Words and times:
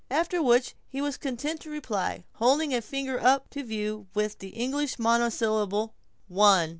After 0.09 0.41
which 0.41 0.73
he 0.87 0.99
was 0.99 1.15
content 1.15 1.61
to 1.61 1.69
reply, 1.69 2.23
holding 2.37 2.73
a 2.73 2.81
single 2.81 2.89
finger 2.89 3.23
up 3.23 3.51
to 3.51 3.61
view, 3.61 4.07
with 4.15 4.39
the 4.39 4.49
English 4.49 4.97
monosyllable: 4.97 5.93
"One." 6.27 6.69